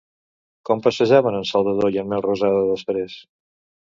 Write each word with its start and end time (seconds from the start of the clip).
Com 0.69 0.79
passejaven 0.85 1.37
en 1.39 1.45
Salvador 1.49 1.97
i 1.97 2.01
en 2.05 2.09
Melrosada 2.13 2.63
després? 2.71 3.19